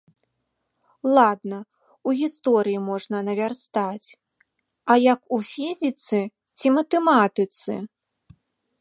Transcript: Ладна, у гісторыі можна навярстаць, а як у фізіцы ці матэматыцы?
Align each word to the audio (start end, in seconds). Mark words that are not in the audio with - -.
Ладна, 1.17 1.59
у 2.07 2.13
гісторыі 2.21 2.79
можна 2.89 3.17
навярстаць, 3.29 4.09
а 4.91 4.99
як 5.13 5.21
у 5.39 5.43
фізіцы 5.53 6.19
ці 6.57 6.67
матэматыцы? 6.83 7.73